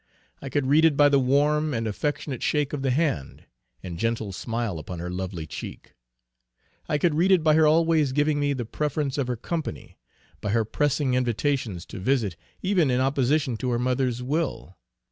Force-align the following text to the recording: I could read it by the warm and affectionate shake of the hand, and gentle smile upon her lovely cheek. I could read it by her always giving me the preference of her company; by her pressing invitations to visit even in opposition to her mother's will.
I 0.41 0.49
could 0.49 0.65
read 0.65 0.83
it 0.83 0.97
by 0.97 1.09
the 1.09 1.19
warm 1.19 1.75
and 1.75 1.85
affectionate 1.87 2.41
shake 2.41 2.73
of 2.73 2.81
the 2.81 2.89
hand, 2.89 3.45
and 3.83 3.99
gentle 3.99 4.31
smile 4.31 4.79
upon 4.79 4.97
her 4.97 5.11
lovely 5.11 5.45
cheek. 5.45 5.93
I 6.89 6.97
could 6.97 7.13
read 7.13 7.31
it 7.31 7.43
by 7.43 7.53
her 7.53 7.67
always 7.67 8.11
giving 8.11 8.39
me 8.39 8.53
the 8.53 8.65
preference 8.65 9.19
of 9.19 9.27
her 9.27 9.35
company; 9.37 9.99
by 10.41 10.49
her 10.53 10.65
pressing 10.65 11.13
invitations 11.13 11.85
to 11.85 11.99
visit 11.99 12.35
even 12.63 12.89
in 12.89 12.99
opposition 12.99 13.57
to 13.57 13.69
her 13.69 13.77
mother's 13.77 14.23
will. 14.23 14.75